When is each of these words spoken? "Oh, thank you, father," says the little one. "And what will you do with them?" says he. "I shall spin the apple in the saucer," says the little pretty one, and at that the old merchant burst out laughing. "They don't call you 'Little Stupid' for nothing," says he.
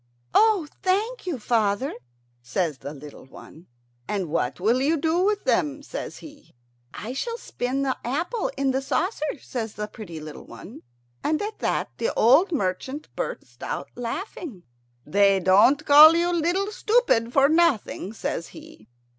"Oh, 0.33 0.67
thank 0.81 1.27
you, 1.27 1.37
father," 1.37 1.93
says 2.41 2.79
the 2.79 2.91
little 2.91 3.25
one. 3.27 3.67
"And 4.07 4.29
what 4.29 4.59
will 4.59 4.81
you 4.81 4.97
do 4.97 5.19
with 5.19 5.43
them?" 5.43 5.83
says 5.83 6.17
he. 6.25 6.55
"I 6.91 7.13
shall 7.13 7.37
spin 7.37 7.83
the 7.83 7.95
apple 8.03 8.49
in 8.57 8.71
the 8.71 8.81
saucer," 8.81 9.37
says 9.39 9.75
the 9.75 9.83
little 9.83 9.91
pretty 9.93 10.19
one, 10.19 10.81
and 11.23 11.39
at 11.39 11.59
that 11.59 11.91
the 11.99 12.11
old 12.15 12.51
merchant 12.51 13.09
burst 13.15 13.61
out 13.61 13.91
laughing. 13.93 14.63
"They 15.05 15.39
don't 15.39 15.85
call 15.85 16.15
you 16.15 16.33
'Little 16.33 16.71
Stupid' 16.71 17.31
for 17.31 17.47
nothing," 17.47 18.11
says 18.11 18.47
he. 18.47 18.87